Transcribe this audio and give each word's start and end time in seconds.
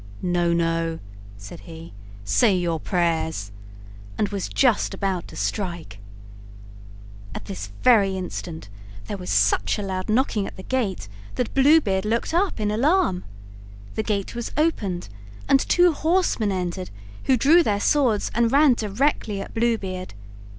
"No, 0.23 0.51
no," 0.51 0.97
said 1.37 1.59
he; 1.59 1.93
"say 2.25 2.55
your 2.57 2.79
prayers," 2.79 3.51
and 4.17 4.29
was 4.29 4.49
just 4.49 4.95
about 4.95 5.27
to 5.27 5.35
strike… 5.35 5.99
At 7.35 7.45
this 7.45 7.69
very 7.83 8.17
instant 8.17 8.67
there 9.05 9.15
was 9.19 9.29
such 9.29 9.77
a 9.77 9.83
loud 9.83 10.09
knocking 10.09 10.47
at 10.47 10.55
the 10.57 10.63
gate 10.63 11.07
that 11.35 11.53
Blue 11.53 11.79
Beard 11.79 12.03
looked 12.05 12.33
up 12.33 12.59
in 12.59 12.71
alarm. 12.71 13.25
The 13.93 14.01
gate 14.01 14.33
was 14.33 14.51
opened 14.57 15.07
and 15.47 15.59
two 15.59 15.91
horsemen 15.91 16.51
entered, 16.51 16.89
who 17.25 17.37
drew 17.37 17.61
their 17.61 17.79
swords 17.79 18.31
and 18.33 18.51
ran 18.51 18.73
directly 18.73 19.39
at 19.39 19.53
Blue 19.53 19.77
Beard. 19.77 20.15